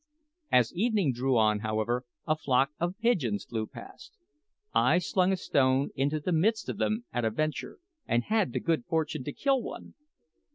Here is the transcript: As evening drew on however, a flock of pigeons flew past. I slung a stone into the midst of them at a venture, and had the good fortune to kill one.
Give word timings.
As 0.51 0.73
evening 0.73 1.13
drew 1.13 1.37
on 1.37 1.59
however, 1.59 2.05
a 2.25 2.35
flock 2.35 2.71
of 2.79 2.97
pigeons 2.97 3.45
flew 3.45 3.67
past. 3.67 4.17
I 4.73 4.97
slung 4.97 5.31
a 5.31 5.37
stone 5.37 5.91
into 5.93 6.19
the 6.19 6.31
midst 6.31 6.69
of 6.69 6.79
them 6.79 7.05
at 7.13 7.23
a 7.23 7.29
venture, 7.29 7.77
and 8.07 8.23
had 8.23 8.51
the 8.51 8.59
good 8.59 8.85
fortune 8.87 9.23
to 9.25 9.31
kill 9.31 9.61
one. 9.61 9.93